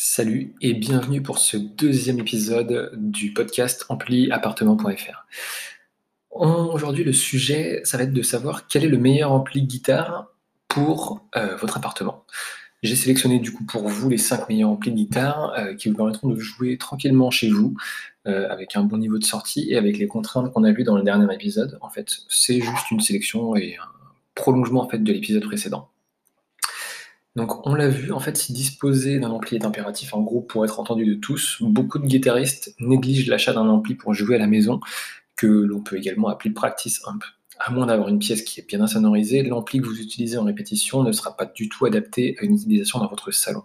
Salut 0.00 0.54
et 0.60 0.74
bienvenue 0.74 1.22
pour 1.22 1.38
ce 1.38 1.56
deuxième 1.56 2.20
épisode 2.20 2.92
du 2.94 3.32
podcast 3.32 3.84
ampli-appartement.fr. 3.88 5.26
Aujourd'hui, 6.30 7.02
le 7.02 7.12
sujet, 7.12 7.80
ça 7.82 7.96
va 7.96 8.04
être 8.04 8.12
de 8.12 8.22
savoir 8.22 8.68
quel 8.68 8.84
est 8.84 8.88
le 8.88 8.96
meilleur 8.96 9.32
ampli 9.32 9.62
guitare 9.64 10.28
pour 10.68 11.26
euh, 11.34 11.56
votre 11.56 11.78
appartement. 11.78 12.24
J'ai 12.84 12.94
sélectionné 12.94 13.40
du 13.40 13.52
coup 13.52 13.64
pour 13.64 13.88
vous 13.88 14.08
les 14.08 14.18
5 14.18 14.48
meilleurs 14.48 14.70
amplis 14.70 14.92
de 14.92 14.96
guitare 14.96 15.52
euh, 15.58 15.74
qui 15.74 15.88
vous 15.88 15.96
permettront 15.96 16.28
de 16.28 16.38
jouer 16.38 16.78
tranquillement 16.78 17.32
chez 17.32 17.48
vous 17.48 17.74
euh, 18.28 18.48
avec 18.50 18.76
un 18.76 18.84
bon 18.84 18.98
niveau 18.98 19.18
de 19.18 19.24
sortie 19.24 19.66
et 19.68 19.76
avec 19.76 19.98
les 19.98 20.06
contraintes 20.06 20.52
qu'on 20.52 20.62
a 20.62 20.70
vues 20.70 20.84
dans 20.84 20.96
le 20.96 21.02
dernier 21.02 21.34
épisode. 21.34 21.76
En 21.80 21.90
fait, 21.90 22.18
c'est 22.28 22.60
juste 22.60 22.92
une 22.92 23.00
sélection 23.00 23.56
et 23.56 23.74
un 23.74 23.88
prolongement 24.36 24.88
en 24.88 24.96
de 24.96 25.12
l'épisode 25.12 25.42
précédent. 25.42 25.90
Donc 27.38 27.64
on 27.68 27.74
l'a 27.76 27.86
vu, 27.86 28.10
en 28.10 28.18
fait, 28.18 28.36
si 28.36 28.52
disposer 28.52 29.20
d'un 29.20 29.30
ampli 29.30 29.54
est 29.54 29.64
impératif 29.64 30.12
en 30.12 30.22
groupe 30.22 30.50
pour 30.50 30.64
être 30.64 30.80
entendu 30.80 31.06
de 31.06 31.14
tous, 31.14 31.58
beaucoup 31.60 32.00
de 32.00 32.04
guitaristes 32.04 32.74
négligent 32.80 33.28
l'achat 33.28 33.52
d'un 33.52 33.68
ampli 33.68 33.94
pour 33.94 34.12
jouer 34.12 34.34
à 34.34 34.38
la 34.40 34.48
maison, 34.48 34.80
que 35.36 35.46
l'on 35.46 35.80
peut 35.80 35.96
également 35.96 36.26
appeler 36.26 36.50
practice 36.52 37.00
amp. 37.06 37.22
À 37.60 37.70
moins 37.70 37.86
d'avoir 37.86 38.08
une 38.08 38.18
pièce 38.18 38.42
qui 38.42 38.58
est 38.58 38.66
bien 38.66 38.80
insonorisée, 38.80 39.44
l'ampli 39.44 39.78
que 39.78 39.86
vous 39.86 40.00
utilisez 40.00 40.36
en 40.36 40.42
répétition 40.42 41.04
ne 41.04 41.12
sera 41.12 41.36
pas 41.36 41.46
du 41.46 41.68
tout 41.68 41.86
adapté 41.86 42.36
à 42.40 42.44
une 42.44 42.56
utilisation 42.56 42.98
dans 42.98 43.06
votre 43.06 43.30
salon. 43.30 43.62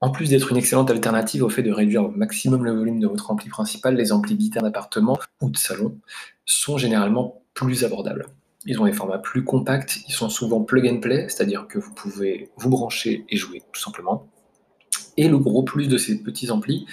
En 0.00 0.10
plus 0.10 0.30
d'être 0.30 0.50
une 0.50 0.56
excellente 0.56 0.90
alternative 0.90 1.44
au 1.44 1.48
fait 1.48 1.62
de 1.62 1.70
réduire 1.70 2.06
au 2.06 2.10
maximum 2.10 2.64
le 2.64 2.72
volume 2.72 2.98
de 2.98 3.06
votre 3.06 3.30
ampli 3.30 3.48
principal, 3.48 3.94
les 3.94 4.10
amplis 4.10 4.34
guitare 4.34 4.64
d'appartement 4.64 5.20
ou 5.40 5.50
de 5.50 5.56
salon 5.56 6.00
sont 6.44 6.78
généralement 6.78 7.44
plus 7.54 7.84
abordables. 7.84 8.26
Ils 8.66 8.80
ont 8.80 8.86
des 8.86 8.92
formats 8.92 9.18
plus 9.18 9.44
compacts, 9.44 9.98
ils 10.08 10.12
sont 10.12 10.28
souvent 10.28 10.62
plug 10.62 10.86
and 10.86 11.00
play, 11.00 11.28
c'est-à-dire 11.28 11.66
que 11.66 11.78
vous 11.78 11.92
pouvez 11.92 12.50
vous 12.56 12.70
brancher 12.70 13.24
et 13.28 13.36
jouer 13.36 13.62
tout 13.72 13.80
simplement. 13.80 14.28
Et 15.16 15.28
le 15.28 15.38
gros 15.38 15.62
plus 15.62 15.88
de 15.88 15.98
ces 15.98 16.22
petits 16.22 16.50
amplis, 16.50 16.86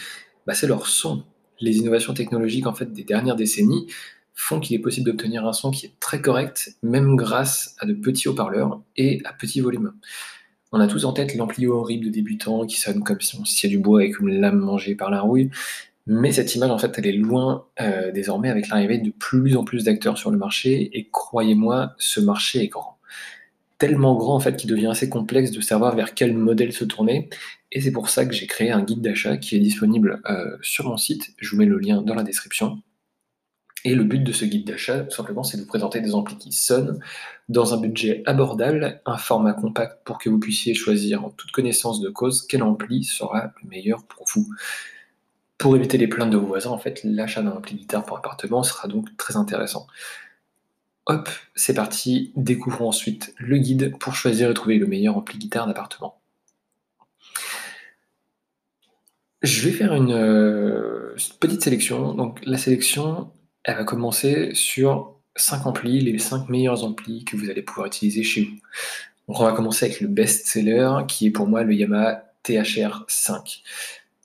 bah, 0.48 0.54
c'est 0.54 0.68
leur 0.68 0.88
son. 0.88 1.23
Les 1.59 1.78
innovations 1.78 2.14
technologiques 2.14 2.67
en 2.67 2.73
fait 2.73 2.92
des 2.92 3.03
dernières 3.03 3.36
décennies 3.36 3.88
font 4.34 4.59
qu'il 4.59 4.75
est 4.75 4.80
possible 4.80 5.06
d'obtenir 5.06 5.45
un 5.45 5.53
son 5.53 5.70
qui 5.70 5.86
est 5.86 6.00
très 6.00 6.22
correct, 6.22 6.78
même 6.81 7.16
grâce 7.16 7.75
à 7.80 7.86
de 7.86 7.94
petits 7.94 8.30
haut-parleurs 8.30 8.81
et 8.95 9.22
à 9.25 9.34
petit 9.34 9.59
volume. 9.59 9.94
On 10.72 10.80
a 10.80 10.88
tous 10.88 11.06
en 11.06 11.14
tête 11.14 11.36
l'ampli 11.36 11.67
horrible 11.67 12.06
de 12.06 12.09
débutant 12.09 12.66
qui 12.66 12.80
sonne 12.80 13.03
comme 13.03 13.20
si 13.20 13.38
on 13.38 13.44
sciait 13.44 13.70
du 13.70 13.80
bois 13.80 14.00
avec 14.00 14.20
une 14.20 14.40
lame 14.40 14.59
mangée 14.59 14.95
par 14.95 15.09
la 15.09 15.20
rouille, 15.22 15.50
mais 16.12 16.32
cette 16.32 16.56
image, 16.56 16.72
en 16.72 16.80
fait, 16.80 16.98
elle 16.98 17.06
est 17.06 17.12
loin 17.12 17.68
euh, 17.80 18.12
désormais 18.12 18.50
avec 18.50 18.68
l'arrivée 18.70 18.98
de 18.98 19.12
plus 19.12 19.56
en 19.56 19.64
plus 19.64 19.84
d'acteurs 19.84 20.18
sur 20.18 20.32
le 20.32 20.40
marché. 20.40 20.90
Et 20.98 21.08
croyez-moi, 21.12 21.94
ce 22.00 22.20
marché 22.20 22.64
est 22.64 22.68
grand. 22.68 22.98
Tellement 23.78 24.16
grand, 24.16 24.36
en 24.36 24.40
fait, 24.40 24.58
qu'il 24.58 24.72
devient 24.72 24.88
assez 24.88 25.08
complexe 25.08 25.52
de 25.52 25.62
savoir 25.62 25.96
vers 25.96 26.16
quel 26.16 26.36
modèle 26.36 26.74
se 26.74 26.84
tourner. 26.84 27.30
Et 27.72 27.80
c'est 27.80 27.92
pour 27.92 28.10
ça 28.10 28.26
que 28.26 28.34
j'ai 28.34 28.48
créé 28.48 28.72
un 28.72 28.82
guide 28.82 29.02
d'achat 29.02 29.38
qui 29.38 29.56
est 29.56 29.60
disponible 29.60 30.20
euh, 30.28 30.58
sur 30.64 30.90
mon 30.90 30.98
site. 30.98 31.36
Je 31.38 31.52
vous 31.52 31.58
mets 31.58 31.68
le 31.68 31.78
lien 31.78 32.02
dans 32.02 32.16
la 32.16 32.24
description. 32.24 32.82
Et 33.86 33.94
le 33.94 34.04
but 34.04 34.24
de 34.24 34.32
ce 34.32 34.46
guide 34.46 34.66
d'achat, 34.66 35.02
tout 35.02 35.16
simplement, 35.16 35.44
c'est 35.44 35.58
de 35.58 35.62
vous 35.62 35.68
présenter 35.68 36.02
des 36.02 36.16
amplis 36.16 36.40
qui 36.40 36.52
sonnent 36.52 37.00
dans 37.50 37.76
un 37.76 37.80
budget 37.80 38.24
abordable, 38.26 39.00
un 39.06 39.18
format 39.18 39.54
compact 39.54 40.04
pour 40.06 40.18
que 40.18 40.32
vous 40.32 40.40
puissiez 40.40 40.74
choisir 40.74 41.24
en 41.24 41.30
toute 41.30 41.52
connaissance 41.52 42.02
de 42.02 42.10
cause 42.10 42.48
quel 42.50 42.64
ampli 42.64 43.04
sera 43.04 43.54
le 43.62 43.70
meilleur 43.70 44.08
pour 44.08 44.26
vous. 44.34 44.48
Pour 45.60 45.76
éviter 45.76 45.98
les 45.98 46.08
plaintes 46.08 46.32
de 46.32 46.38
vos 46.38 46.48
voisins, 46.48 46.72
en 46.72 46.80
fait, 46.80 47.02
l'achat 47.04 47.44
d'un 47.44 47.52
ampli 47.52 47.76
guitare 47.76 48.06
pour 48.06 48.18
appartement 48.18 48.64
sera 48.64 48.88
donc 48.88 49.16
très 49.18 49.36
intéressant. 49.36 49.88
Hop, 51.06 51.30
c'est 51.54 51.74
parti, 51.74 52.32
découvrons 52.36 52.88
ensuite 52.88 53.34
le 53.38 53.58
guide 53.58 53.98
pour 54.00 54.16
choisir 54.16 54.50
et 54.50 54.54
trouver 54.54 54.78
le 54.78 54.88
meilleur 54.88 55.18
ampli 55.18 55.38
guitare 55.38 55.68
d'appartement. 55.68 56.20
Je 59.42 59.62
vais 59.68 59.72
faire 59.72 59.94
une 59.94 60.14
euh, 60.14 61.16
petite 61.40 61.62
sélection. 61.62 62.14
Donc 62.14 62.40
la 62.46 62.58
sélection, 62.58 63.32
elle 63.64 63.76
va 63.76 63.84
commencer 63.84 64.52
sur 64.54 65.16
5 65.36 65.66
amplis, 65.66 66.00
les 66.00 66.18
5 66.19 66.48
meilleurs 66.50 66.86
amplis 66.86 67.25
que 67.25 67.36
vous 67.36 67.50
allez 67.50 67.62
pouvoir 67.62 67.88
utiliser 67.88 68.24
chez 68.24 68.44
vous. 68.44 68.58
On 69.28 69.44
va 69.44 69.52
commencer 69.52 69.86
avec 69.86 70.00
le 70.00 70.08
best-seller 70.08 71.06
qui 71.08 71.28
est 71.28 71.31
pour 71.31 71.48
moi 71.48 71.64
le 71.64 71.74
Yamaha 71.74 72.24
THR 72.44 73.06
5. 73.08 73.62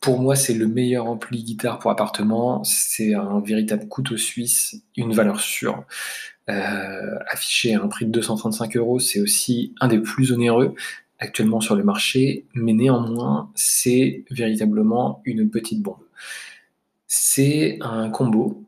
Pour 0.05 0.21
moi, 0.21 0.37
c'est 0.37 0.53
le 0.53 0.67
meilleur 0.67 1.07
ampli 1.07 1.43
guitare 1.43 1.79
pour 1.79 1.91
appartement. 1.91 2.63
C'est 2.63 3.15
un 3.15 3.41
véritable 3.41 3.89
couteau 3.89 4.19
suisse, 4.19 4.77
une 4.99 5.15
valeur 5.15 5.41
sûre. 5.41 5.83
Euh, 6.51 7.19
affiché 7.27 7.75
à 7.75 7.83
un 7.83 7.89
prix 7.89 8.05
de 8.05 8.11
235 8.11 8.77
euros, 8.77 8.99
c'est 8.99 9.19
aussi 9.23 9.75
un 9.81 9.89
des 9.89 9.99
plus 9.99 10.31
onéreux 10.31 10.75
actuellement 11.21 11.63
sur 11.63 11.75
le 11.75 11.85
marché, 11.85 12.45
mais 12.53 12.75
néanmoins, 12.75 13.51
c'est 13.55 14.27
véritablement 14.31 15.23
une 15.25 15.49
petite 15.49 15.81
bombe. 15.81 16.05
C'est 17.07 17.79
un 17.81 18.11
combo 18.11 18.63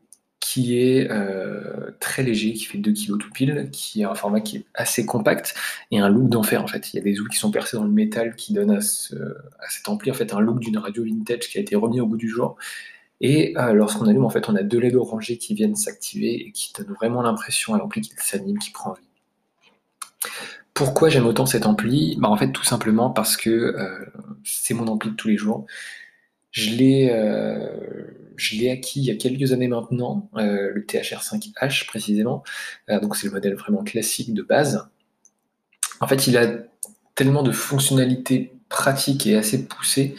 qui 0.49 0.79
est 0.79 1.11
euh, 1.11 1.91
très 1.99 2.23
léger, 2.23 2.53
qui 2.53 2.63
fait 2.63 2.77
2 2.77 2.93
kg 2.93 3.17
tout 3.17 3.29
pile, 3.33 3.69
qui 3.69 4.05
a 4.05 4.11
un 4.11 4.15
format 4.15 4.39
qui 4.39 4.57
est 4.57 4.65
assez 4.75 5.05
compact 5.05 5.53
et 5.91 5.99
un 5.99 6.07
look 6.07 6.29
d'enfer 6.29 6.63
en 6.63 6.67
fait. 6.67 6.93
Il 6.93 6.95
y 6.95 6.99
a 6.99 7.03
des 7.03 7.19
outils 7.19 7.31
qui 7.31 7.37
sont 7.37 7.51
percés 7.51 7.75
dans 7.75 7.83
le 7.83 7.91
métal 7.91 8.33
qui 8.33 8.53
donnent 8.53 8.71
à, 8.71 8.79
cet 8.79 9.89
ampli 9.89 10.09
en 10.09 10.13
fait 10.13 10.33
un 10.33 10.39
look 10.39 10.61
d'une 10.61 10.77
radio 10.77 11.03
vintage 11.03 11.49
qui 11.49 11.57
a 11.57 11.61
été 11.61 11.75
remis 11.75 11.99
au 11.99 12.05
bout 12.05 12.15
du 12.15 12.29
jour. 12.29 12.55
Et 13.19 13.57
euh, 13.57 13.73
lorsqu'on 13.73 14.07
allume, 14.07 14.23
en 14.23 14.29
fait, 14.29 14.47
on 14.47 14.55
a 14.55 14.63
deux 14.63 14.79
LED 14.79 14.95
orangés 14.95 15.37
qui 15.37 15.53
viennent 15.53 15.75
s'activer 15.75 16.47
et 16.47 16.51
qui 16.53 16.71
donnent 16.71 16.93
vraiment 16.93 17.21
l'impression 17.21 17.73
à 17.73 17.77
l'ampli 17.77 17.99
qu'il 17.99 18.17
s'anime, 18.17 18.57
qui 18.57 18.71
prend 18.71 18.93
vie. 18.93 19.01
Pourquoi 20.73 21.09
j'aime 21.09 21.25
autant 21.25 21.45
cet 21.45 21.65
ampli? 21.65 22.15
Bah, 22.21 22.29
En 22.29 22.37
fait, 22.37 22.53
tout 22.53 22.63
simplement 22.63 23.09
parce 23.09 23.35
que 23.35 23.49
euh, 23.49 24.05
c'est 24.45 24.73
mon 24.73 24.87
ampli 24.87 25.09
de 25.09 25.15
tous 25.15 25.27
les 25.27 25.35
jours. 25.35 25.65
Je 26.57 26.71
l'ai 26.71 27.09
je 28.37 28.55
l'ai 28.55 28.69
acquis 28.69 29.01
il 29.01 29.05
y 29.05 29.11
a 29.11 29.15
quelques 29.15 29.51
années 29.51 29.67
maintenant, 29.67 30.29
euh, 30.37 30.71
le 30.73 30.81
THR5H 30.81 31.87
précisément. 31.87 32.43
Euh, 32.89 32.99
donc 32.99 33.15
c'est 33.17 33.27
le 33.27 33.33
modèle 33.33 33.55
vraiment 33.55 33.83
classique 33.83 34.33
de 34.33 34.43
base. 34.43 34.87
En 35.99 36.07
fait, 36.07 36.27
il 36.27 36.37
a 36.37 36.47
tellement 37.15 37.43
de 37.43 37.51
fonctionnalités 37.51 38.53
pratiques 38.69 39.25
et 39.25 39.35
assez 39.35 39.67
poussées 39.67 40.15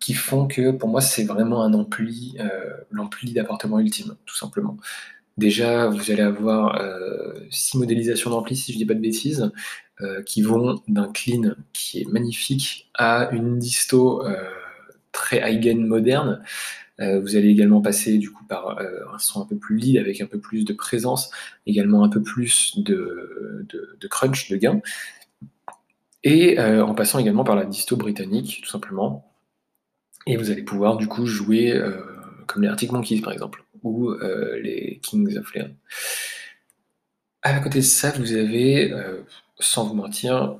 qui 0.00 0.12
font 0.12 0.46
que 0.46 0.72
pour 0.72 0.88
moi 0.88 1.00
c'est 1.00 1.24
vraiment 1.24 1.62
un 1.62 1.72
ampli, 1.72 2.36
euh, 2.40 2.74
l'ampli 2.90 3.32
d'appartement 3.32 3.78
ultime, 3.78 4.16
tout 4.26 4.36
simplement. 4.36 4.76
Déjà, 5.38 5.88
vous 5.88 6.12
allez 6.12 6.22
avoir 6.22 6.80
six 7.50 7.76
modélisations 7.76 8.30
d'ampli, 8.30 8.54
si 8.54 8.70
je 8.70 8.76
ne 8.76 8.82
dis 8.82 8.86
pas 8.86 8.94
de 8.94 9.00
bêtises, 9.00 9.50
qui 10.26 10.42
vont 10.42 10.80
d'un 10.86 11.10
clean 11.10 11.56
qui 11.72 12.02
est 12.02 12.04
magnifique 12.04 12.88
à 12.94 13.30
une 13.32 13.58
disto 13.58 14.22
très 15.14 15.38
high-gain 15.50 15.86
moderne, 15.86 16.42
euh, 17.00 17.20
vous 17.20 17.36
allez 17.36 17.48
également 17.48 17.80
passer 17.80 18.18
du 18.18 18.30
coup 18.30 18.44
par 18.44 18.78
euh, 18.78 19.00
un 19.12 19.18
son 19.18 19.42
un 19.42 19.46
peu 19.46 19.56
plus 19.56 19.76
lead 19.76 19.96
avec 19.96 20.20
un 20.20 20.26
peu 20.26 20.38
plus 20.38 20.64
de 20.64 20.72
présence, 20.72 21.30
également 21.66 22.04
un 22.04 22.08
peu 22.08 22.22
plus 22.22 22.78
de, 22.78 23.66
crunch, 24.08 24.50
de 24.50 24.56
gain. 24.56 24.80
Et 26.22 26.58
euh, 26.58 26.84
en 26.84 26.94
passant 26.94 27.18
également 27.18 27.44
par 27.44 27.56
la 27.56 27.64
disto 27.64 27.96
britannique, 27.96 28.60
tout 28.62 28.70
simplement. 28.70 29.30
Et 30.26 30.36
vous 30.36 30.50
allez 30.50 30.62
pouvoir 30.62 30.96
du 30.96 31.06
coup 31.08 31.26
jouer 31.26 31.78
comme 32.46 32.62
les 32.62 32.68
Arctic 32.68 32.92
Monkeys 32.92 33.20
par 33.20 33.32
exemple, 33.32 33.64
ou 33.82 34.10
les 34.62 35.00
Kings 35.02 35.36
of 35.36 35.54
Leon. 35.54 35.74
À 37.42 37.58
côté 37.60 37.80
de 37.80 37.84
ça, 37.84 38.10
vous 38.12 38.32
avez, 38.32 38.90
sans 39.58 39.86
vous 39.86 39.94
mentir, 39.94 40.56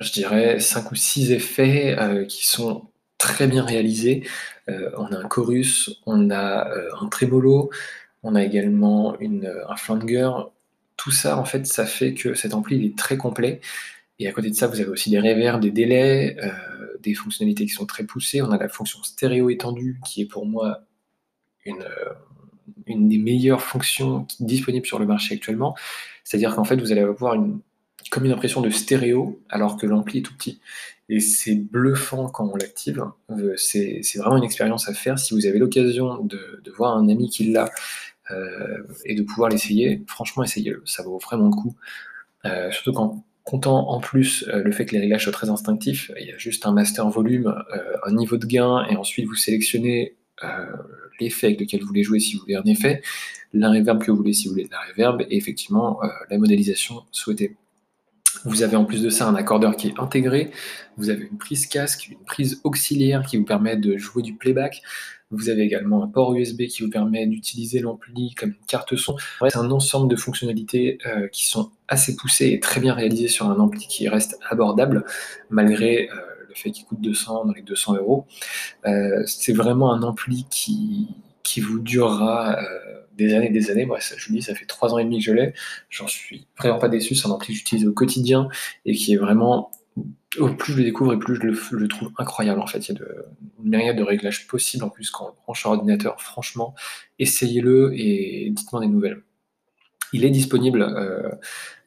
je 0.00 0.12
dirais 0.12 0.60
5 0.60 0.92
ou 0.92 0.94
6 0.94 1.32
effets 1.32 2.26
qui 2.28 2.46
sont 2.46 2.90
très 3.18 3.46
bien 3.48 3.64
réalisés, 3.64 4.26
euh, 4.68 4.90
on 4.96 5.06
a 5.06 5.18
un 5.18 5.28
chorus, 5.28 6.00
on 6.06 6.30
a 6.30 6.70
euh, 6.70 6.88
un 7.00 7.08
trémolo, 7.08 7.70
on 8.22 8.34
a 8.34 8.44
également 8.44 9.16
un 9.20 9.76
flanger. 9.76 10.30
Tout 10.96 11.10
ça, 11.10 11.38
en 11.38 11.44
fait, 11.44 11.66
ça 11.66 11.86
fait 11.86 12.14
que 12.14 12.34
cet 12.34 12.54
ampli 12.54 12.86
est 12.86 12.98
très 12.98 13.16
complet. 13.16 13.60
Et 14.18 14.26
à 14.28 14.32
côté 14.32 14.50
de 14.50 14.54
ça, 14.54 14.66
vous 14.66 14.80
avez 14.80 14.90
aussi 14.90 15.10
des 15.10 15.20
reverbs, 15.20 15.60
des 15.60 15.70
délais, 15.70 16.36
euh, 16.42 16.50
des 17.02 17.14
fonctionnalités 17.14 17.66
qui 17.66 17.72
sont 17.72 17.86
très 17.86 18.04
poussées. 18.04 18.42
On 18.42 18.50
a 18.50 18.58
la 18.58 18.68
fonction 18.68 19.02
stéréo 19.02 19.50
étendue, 19.50 20.00
qui 20.04 20.22
est 20.22 20.26
pour 20.26 20.46
moi 20.46 20.80
une, 21.64 21.84
une 22.86 23.08
des 23.08 23.18
meilleures 23.18 23.62
fonctions 23.62 24.26
disponibles 24.40 24.86
sur 24.86 24.98
le 24.98 25.06
marché 25.06 25.34
actuellement. 25.34 25.76
C'est-à-dire 26.24 26.54
qu'en 26.56 26.64
fait, 26.64 26.76
vous 26.76 26.90
allez 26.90 27.02
avoir 27.02 27.34
une, 27.34 27.60
comme 28.10 28.24
une 28.24 28.32
impression 28.32 28.60
de 28.60 28.70
stéréo, 28.70 29.40
alors 29.48 29.76
que 29.76 29.86
l'ampli 29.86 30.18
est 30.18 30.22
tout 30.22 30.34
petit. 30.34 30.60
Et 31.08 31.20
c'est 31.20 31.54
bluffant 31.54 32.28
quand 32.28 32.46
on 32.52 32.56
l'active. 32.56 33.04
Euh, 33.30 33.56
c'est 33.56 34.02
vraiment 34.16 34.36
une 34.36 34.44
expérience 34.44 34.88
à 34.88 34.94
faire. 34.94 35.18
Si 35.18 35.34
vous 35.34 35.46
avez 35.46 35.58
l'occasion 35.58 36.22
de, 36.22 36.62
voir 36.76 36.96
un 36.96 37.08
ami 37.08 37.28
qui 37.30 37.50
l'a 37.50 37.70
euh, 38.30 38.82
et 39.04 39.14
de 39.14 39.22
pouvoir 39.22 39.50
l'essayer, 39.50 40.02
franchement, 40.06 40.42
essayez-le. 40.42 40.82
Ça 40.84 41.02
vaut 41.02 41.18
vraiment 41.18 41.46
le 41.46 41.54
coup. 41.54 41.74
Euh, 42.44 42.70
surtout 42.70 42.92
quand 42.92 43.24
comptant 43.44 43.88
en 43.88 43.98
plus 43.98 44.46
le 44.46 44.70
fait 44.72 44.84
que 44.84 44.92
les 44.92 45.00
réglages 45.00 45.22
soient 45.24 45.32
très 45.32 45.48
instinctifs, 45.48 46.12
il 46.20 46.26
y 46.26 46.32
a 46.32 46.36
juste 46.36 46.66
un 46.66 46.72
master 46.72 47.08
volume, 47.08 47.54
un 48.04 48.12
niveau 48.12 48.36
de 48.36 48.44
gain, 48.44 48.84
et 48.90 48.96
ensuite 48.96 49.24
vous 49.24 49.36
sélectionnez 49.36 50.16
l'effet 51.18 51.46
avec 51.46 51.60
lequel 51.60 51.80
vous 51.80 51.86
voulez 51.86 52.02
jouer 52.02 52.20
si 52.20 52.34
vous 52.34 52.40
voulez 52.40 52.56
un 52.56 52.64
effet, 52.64 53.00
la 53.54 53.70
reverb 53.70 54.02
que 54.02 54.10
vous 54.10 54.18
voulez 54.18 54.34
si 54.34 54.48
vous 54.48 54.52
voulez 54.52 54.66
de 54.66 54.70
la 54.70 54.80
reverb, 54.90 55.22
et 55.30 55.38
effectivement 55.38 55.98
la 56.28 56.36
modélisation 56.36 57.04
souhaitée. 57.10 57.56
Vous 58.44 58.62
avez 58.62 58.76
en 58.76 58.84
plus 58.84 59.02
de 59.02 59.10
ça 59.10 59.28
un 59.28 59.34
accordeur 59.34 59.76
qui 59.76 59.88
est 59.88 59.98
intégré, 59.98 60.50
vous 60.96 61.10
avez 61.10 61.28
une 61.30 61.38
prise 61.38 61.66
casque, 61.66 62.08
une 62.08 62.24
prise 62.24 62.60
auxiliaire 62.64 63.22
qui 63.26 63.36
vous 63.36 63.44
permet 63.44 63.76
de 63.76 63.96
jouer 63.96 64.22
du 64.22 64.34
playback, 64.34 64.82
vous 65.30 65.50
avez 65.50 65.62
également 65.62 66.02
un 66.02 66.08
port 66.08 66.34
USB 66.34 66.66
qui 66.68 66.82
vous 66.82 66.90
permet 66.90 67.26
d'utiliser 67.26 67.80
l'ampli 67.80 68.34
comme 68.34 68.50
une 68.50 68.66
carte 68.66 68.96
son. 68.96 69.16
C'est 69.42 69.58
un 69.58 69.70
ensemble 69.70 70.08
de 70.10 70.16
fonctionnalités 70.16 70.98
euh, 71.06 71.28
qui 71.28 71.46
sont 71.46 71.70
assez 71.86 72.16
poussées 72.16 72.50
et 72.52 72.60
très 72.60 72.80
bien 72.80 72.94
réalisées 72.94 73.28
sur 73.28 73.50
un 73.50 73.58
ampli 73.58 73.86
qui 73.86 74.08
reste 74.08 74.38
abordable 74.48 75.04
malgré 75.50 76.08
euh, 76.08 76.14
le 76.48 76.54
fait 76.54 76.70
qu'il 76.70 76.86
coûte 76.86 77.00
200 77.02 77.44
dans 77.44 77.52
les 77.52 77.62
200 77.62 77.96
euros. 77.96 78.26
Euh, 78.86 79.22
c'est 79.26 79.52
vraiment 79.52 79.92
un 79.92 80.02
ampli 80.02 80.46
qui, 80.48 81.08
qui 81.48 81.60
vous 81.60 81.78
durera 81.78 82.58
des 83.16 83.34
années 83.34 83.48
et 83.48 83.50
des 83.52 83.70
années. 83.70 83.84
Moi, 83.84 83.98
je 84.00 84.28
vous 84.28 84.34
dis, 84.34 84.42
ça 84.42 84.54
fait 84.54 84.66
trois 84.66 84.94
ans 84.94 84.98
et 84.98 85.04
demi 85.04 85.18
que 85.18 85.24
je 85.24 85.32
l'ai. 85.32 85.54
J'en 85.90 86.06
suis 86.06 86.46
vraiment 86.56 86.78
pas 86.78 86.88
déçu. 86.88 87.14
C'est 87.14 87.26
un 87.26 87.30
ampli 87.30 87.48
que 87.48 87.58
j'utilise 87.58 87.86
au 87.86 87.92
quotidien 87.92 88.48
et 88.86 88.94
qui 88.94 89.14
est 89.14 89.16
vraiment 89.16 89.70
plus 90.30 90.72
je 90.72 90.78
le 90.78 90.84
découvre 90.84 91.12
et 91.14 91.18
plus 91.18 91.36
je 91.36 91.76
le, 91.76 91.88
trouve 91.88 92.10
incroyable 92.18 92.60
en 92.60 92.66
fait. 92.66 92.88
Il 92.88 92.92
y 92.92 92.96
a 92.96 93.00
de, 93.00 93.24
une 93.62 93.70
myriade 93.70 93.96
de 93.96 94.02
réglages 94.02 94.46
possibles 94.46 94.84
en 94.84 94.90
plus 94.90 95.10
quand 95.10 95.26
on 95.26 95.42
branche 95.42 95.66
un 95.66 95.70
ordinateur. 95.70 96.20
Franchement, 96.20 96.74
essayez-le 97.18 97.92
et 97.94 98.50
dites-moi 98.50 98.80
des 98.80 98.88
nouvelles. 98.88 99.22
Il 100.12 100.24
est 100.24 100.30
disponible, 100.30 100.82
euh, 100.82 101.30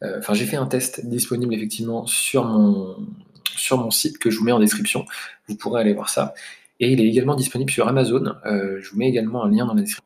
euh, 0.04 0.20
enfin 0.20 0.34
j'ai 0.34 0.46
fait 0.46 0.58
un 0.58 0.68
test 0.68 1.06
disponible 1.06 1.54
effectivement 1.56 2.06
sur 2.06 2.46
mon, 2.46 3.08
sur 3.56 3.78
mon 3.78 3.90
site 3.90 4.20
que 4.20 4.30
je 4.30 4.38
vous 4.38 4.44
mets 4.44 4.52
en 4.52 4.60
description. 4.60 5.06
Vous 5.48 5.56
pourrez 5.56 5.82
aller 5.82 5.94
voir 5.94 6.10
ça. 6.10 6.34
Et 6.82 6.92
il 6.92 7.00
est 7.00 7.08
également 7.08 7.36
disponible 7.36 7.72
sur 7.72 7.88
Amazon. 7.88 8.36
Euh, 8.46 8.80
je 8.82 8.90
vous 8.90 8.98
mets 8.98 9.08
également 9.08 9.46
un 9.46 9.50
lien 9.50 9.66
dans 9.66 9.76
la 9.76 9.82
description. 9.82 10.04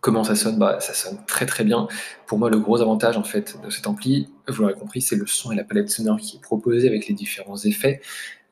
Comment 0.00 0.24
ça 0.24 0.34
sonne? 0.34 0.58
Bah, 0.58 0.78
Ça 0.80 0.92
sonne 0.92 1.18
très 1.26 1.46
très 1.46 1.64
bien. 1.64 1.86
Pour 2.26 2.38
moi, 2.38 2.50
le 2.50 2.58
gros 2.58 2.80
avantage 2.82 3.16
en 3.16 3.22
fait 3.22 3.56
de 3.64 3.70
cet 3.70 3.86
ampli, 3.86 4.28
vous 4.48 4.62
l'aurez 4.62 4.74
compris, 4.74 5.00
c'est 5.00 5.16
le 5.16 5.26
son 5.26 5.52
et 5.52 5.56
la 5.56 5.64
palette 5.64 5.88
sonore 5.88 6.18
qui 6.18 6.36
est 6.36 6.40
proposée 6.40 6.88
avec 6.88 7.06
les 7.06 7.14
différents 7.14 7.56
effets, 7.56 8.00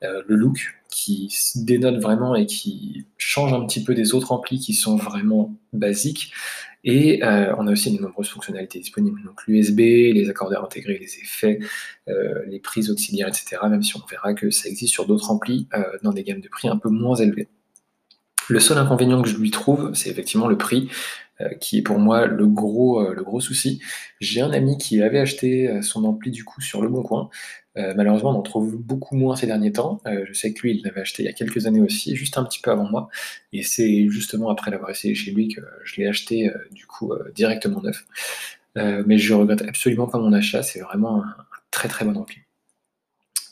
euh, 0.03 0.23
le 0.27 0.35
look 0.35 0.75
qui 0.89 1.29
dénote 1.55 2.01
vraiment 2.01 2.35
et 2.35 2.45
qui 2.45 3.05
change 3.17 3.53
un 3.53 3.65
petit 3.65 3.83
peu 3.83 3.93
des 3.95 4.13
autres 4.13 4.31
amplis 4.31 4.59
qui 4.59 4.73
sont 4.73 4.95
vraiment 4.95 5.53
basiques. 5.73 6.31
Et 6.85 7.23
euh, 7.23 7.53
on 7.57 7.67
a 7.67 7.71
aussi 7.71 7.95
de 7.95 8.01
nombreuses 8.01 8.29
fonctionnalités 8.29 8.79
disponibles, 8.79 9.21
donc 9.23 9.45
l'USB, 9.47 9.79
les 9.79 10.29
accordeurs 10.29 10.63
intégrés, 10.63 10.99
les 10.99 11.17
effets, 11.17 11.59
euh, 12.07 12.45
les 12.47 12.59
prises 12.59 12.91
auxiliaires, 12.91 13.27
etc. 13.27 13.57
Même 13.69 13.81
si 13.81 13.97
on 13.97 14.05
verra 14.09 14.35
que 14.35 14.51
ça 14.51 14.69
existe 14.69 14.93
sur 14.93 15.07
d'autres 15.07 15.31
amplis 15.31 15.67
dans 16.03 16.13
des 16.13 16.23
gammes 16.23 16.41
de 16.41 16.47
prix 16.47 16.67
un 16.67 16.77
peu 16.77 16.89
moins 16.89 17.15
élevées. 17.15 17.49
Le 18.49 18.59
seul 18.59 18.77
inconvénient 18.77 19.21
que 19.21 19.29
je 19.29 19.37
lui 19.37 19.51
trouve, 19.51 19.93
c'est 19.93 20.09
effectivement 20.09 20.47
le 20.47 20.57
prix. 20.57 20.89
Euh, 21.41 21.49
qui 21.59 21.79
est 21.79 21.81
pour 21.81 21.99
moi 21.99 22.27
le 22.27 22.47
gros, 22.47 23.01
euh, 23.01 23.13
le 23.13 23.21
gros 23.21 23.41
souci. 23.41 23.81
J'ai 24.21 24.39
un 24.39 24.53
ami 24.53 24.77
qui 24.77 25.01
avait 25.01 25.19
acheté 25.19 25.67
euh, 25.67 25.81
son 25.81 26.05
ampli 26.05 26.31
du 26.31 26.45
coup 26.45 26.61
sur 26.61 26.81
Le 26.81 26.87
Bon 26.87 27.03
Coin. 27.03 27.29
malheureusement, 27.75 28.31
on 28.31 28.39
en 28.39 28.41
trouve 28.41 28.77
beaucoup 28.77 29.15
moins 29.17 29.35
ces 29.35 29.47
derniers 29.47 29.73
temps. 29.73 30.01
je 30.05 30.31
sais 30.33 30.53
que 30.53 30.61
lui, 30.61 30.77
il 30.77 30.83
l'avait 30.83 31.01
acheté 31.01 31.23
il 31.23 31.25
y 31.25 31.29
a 31.29 31.33
quelques 31.33 31.65
années 31.67 31.81
aussi, 31.81 32.15
juste 32.15 32.37
un 32.37 32.45
petit 32.45 32.61
peu 32.61 32.71
avant 32.71 32.89
moi. 32.89 33.09
Et 33.51 33.63
c'est 33.63 34.07
justement 34.09 34.49
après 34.49 34.71
l'avoir 34.71 34.91
essayé 34.91 35.13
chez 35.13 35.31
lui 35.31 35.49
que 35.49 35.61
je 35.83 35.97
l'ai 35.97 36.07
acheté 36.07 36.51
du 36.71 36.85
coup 36.87 37.13
directement 37.35 37.81
neuf. 37.81 38.05
mais 38.75 39.17
je 39.17 39.33
regrette 39.33 39.61
absolument 39.63 40.07
pas 40.07 40.19
mon 40.19 40.31
achat. 40.33 40.63
C'est 40.63 40.79
vraiment 40.79 41.23
un 41.23 41.35
très 41.71 41.89
très 41.89 42.05
bon 42.05 42.15
ampli. 42.15 42.44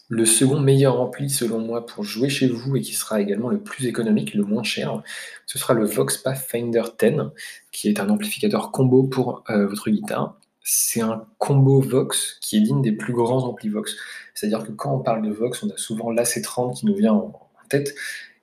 Le 0.09 0.25
second 0.25 0.59
meilleur 0.59 0.99
ampli, 0.99 1.29
selon 1.29 1.59
moi, 1.59 1.85
pour 1.85 2.03
jouer 2.03 2.29
chez 2.29 2.47
vous 2.47 2.75
et 2.75 2.81
qui 2.81 2.93
sera 2.93 3.21
également 3.21 3.49
le 3.49 3.59
plus 3.59 3.87
économique, 3.87 4.33
le 4.33 4.43
moins 4.43 4.63
cher, 4.63 5.01
ce 5.45 5.57
sera 5.57 5.73
le 5.73 5.85
Vox 5.85 6.17
Pathfinder 6.17 6.83
10, 6.99 7.31
qui 7.71 7.87
est 7.87 7.99
un 7.99 8.09
amplificateur 8.09 8.71
combo 8.71 9.03
pour 9.03 9.43
euh, 9.49 9.65
votre 9.65 9.89
guitare. 9.89 10.37
C'est 10.61 11.01
un 11.01 11.25
combo 11.37 11.79
Vox 11.81 12.37
qui 12.41 12.57
est 12.57 12.61
digne 12.61 12.81
des 12.81 12.91
plus 12.91 13.13
grands 13.13 13.45
amplis 13.45 13.69
Vox. 13.69 13.95
C'est-à-dire 14.33 14.65
que 14.65 14.71
quand 14.71 14.93
on 14.93 14.99
parle 14.99 15.25
de 15.25 15.31
Vox, 15.31 15.63
on 15.63 15.69
a 15.69 15.77
souvent 15.77 16.11
l'AC30 16.11 16.75
qui 16.75 16.85
nous 16.85 16.95
vient 16.95 17.13
en, 17.13 17.39
tête. 17.69 17.95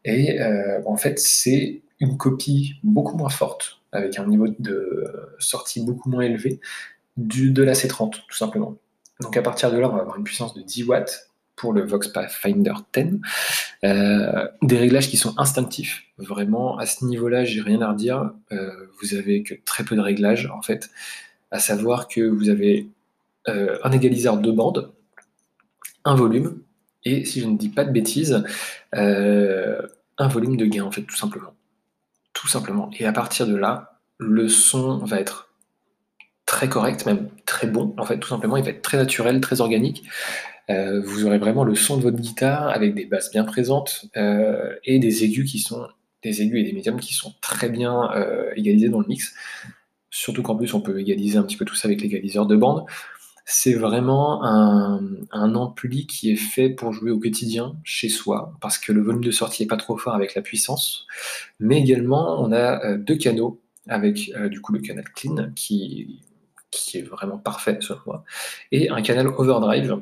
Et 0.04 0.40
euh, 0.40 0.80
en 0.86 0.96
fait, 0.96 1.18
c'est 1.18 1.82
une 2.00 2.16
copie 2.16 2.76
beaucoup 2.82 3.16
moins 3.18 3.28
forte, 3.28 3.80
avec 3.92 4.18
un 4.18 4.26
niveau 4.26 4.48
de 4.58 5.36
sortie 5.38 5.84
beaucoup 5.84 6.08
moins 6.08 6.22
élevé, 6.22 6.58
du, 7.18 7.52
de 7.52 7.62
l'AC30, 7.62 8.12
tout 8.12 8.36
simplement. 8.36 8.76
Donc 9.20 9.36
à 9.36 9.42
partir 9.42 9.70
de 9.70 9.78
là, 9.78 9.88
on 9.90 9.94
va 9.94 10.00
avoir 10.00 10.16
une 10.16 10.24
puissance 10.24 10.54
de 10.54 10.62
10 10.62 10.84
watts 10.84 11.29
pour 11.60 11.74
le 11.74 11.84
Vox 11.84 12.08
Pathfinder 12.08 12.72
10. 12.94 13.20
Euh, 13.84 14.48
des 14.62 14.78
réglages 14.78 15.10
qui 15.10 15.18
sont 15.18 15.38
instinctifs. 15.38 16.04
Vraiment, 16.16 16.78
à 16.78 16.86
ce 16.86 17.04
niveau-là, 17.04 17.44
j'ai 17.44 17.60
rien 17.60 17.82
à 17.82 17.90
redire. 17.90 18.32
Euh, 18.50 18.70
vous 19.00 19.14
avez 19.14 19.42
que 19.42 19.54
très 19.66 19.84
peu 19.84 19.94
de 19.94 20.00
réglages, 20.00 20.46
en 20.46 20.62
fait. 20.62 20.88
À 21.50 21.58
savoir 21.58 22.08
que 22.08 22.22
vous 22.22 22.48
avez 22.48 22.88
euh, 23.48 23.76
un 23.84 23.92
égaliseur 23.92 24.38
de 24.38 24.50
bande, 24.50 24.90
un 26.06 26.14
volume, 26.14 26.62
et 27.04 27.26
si 27.26 27.42
je 27.42 27.46
ne 27.46 27.58
dis 27.58 27.68
pas 27.68 27.84
de 27.84 27.92
bêtises, 27.92 28.42
un 28.92 30.28
volume 30.28 30.56
de 30.56 30.64
gain, 30.64 30.84
en 30.84 30.90
fait, 30.90 31.02
tout 31.02 31.16
simplement. 31.16 31.52
Tout 32.32 32.48
simplement. 32.48 32.90
Et 32.98 33.04
à 33.04 33.12
partir 33.12 33.46
de 33.46 33.54
là, 33.54 33.98
le 34.16 34.48
son 34.48 34.98
va 34.98 35.20
être 35.20 35.49
très 36.50 36.68
correct, 36.68 37.06
même 37.06 37.28
très 37.46 37.68
bon, 37.68 37.94
en 37.96 38.04
fait, 38.04 38.18
tout 38.18 38.28
simplement. 38.28 38.56
Il 38.56 38.64
va 38.64 38.70
être 38.70 38.82
très 38.82 38.96
naturel, 38.96 39.40
très 39.40 39.60
organique. 39.60 40.02
Euh, 40.68 41.00
vous 41.00 41.24
aurez 41.24 41.38
vraiment 41.38 41.62
le 41.62 41.76
son 41.76 41.96
de 41.96 42.02
votre 42.02 42.18
guitare 42.18 42.70
avec 42.70 42.92
des 42.96 43.06
basses 43.06 43.30
bien 43.30 43.44
présentes 43.44 44.06
euh, 44.16 44.74
et 44.84 44.98
des 44.98 45.22
aigus 45.22 45.48
qui 45.48 45.60
sont 45.60 45.86
des 46.24 46.42
aigus 46.42 46.60
et 46.60 46.64
des 46.64 46.72
médiums 46.72 46.98
qui 46.98 47.14
sont 47.14 47.32
très 47.40 47.68
bien 47.68 48.10
euh, 48.16 48.50
égalisés 48.56 48.88
dans 48.88 48.98
le 48.98 49.06
mix. 49.06 49.32
Surtout 50.10 50.42
qu'en 50.42 50.56
plus 50.56 50.74
on 50.74 50.80
peut 50.80 50.98
égaliser 50.98 51.38
un 51.38 51.44
petit 51.44 51.56
peu 51.56 51.64
tout 51.64 51.76
ça 51.76 51.86
avec 51.86 52.02
l'égaliseur 52.02 52.46
de 52.46 52.56
bande. 52.56 52.84
C'est 53.44 53.74
vraiment 53.74 54.44
un, 54.44 55.54
ampli 55.54 56.08
qui 56.08 56.32
est 56.32 56.36
fait 56.36 56.68
pour 56.68 56.92
jouer 56.92 57.12
au 57.12 57.20
quotidien 57.20 57.76
chez 57.84 58.08
soi, 58.08 58.54
parce 58.60 58.76
que 58.76 58.92
le 58.92 59.02
volume 59.02 59.24
de 59.24 59.30
sortie 59.30 59.62
n'est 59.62 59.68
pas 59.68 59.76
trop 59.76 59.96
fort 59.96 60.14
avec 60.14 60.34
la 60.34 60.42
puissance. 60.42 61.06
Mais 61.60 61.80
également, 61.80 62.40
on 62.40 62.52
a 62.52 62.96
deux 62.96 63.16
canaux, 63.16 63.60
avec 63.88 64.32
du 64.50 64.60
coup 64.60 64.72
le 64.72 64.80
canal 64.80 65.04
clean, 65.14 65.50
qui, 65.56 66.20
qui 66.70 66.98
est 66.98 67.02
vraiment 67.02 67.38
parfait 67.38 67.78
selon 67.80 68.00
moi, 68.06 68.24
et 68.72 68.90
un 68.90 69.02
canal 69.02 69.28
overdrive, 69.28 70.00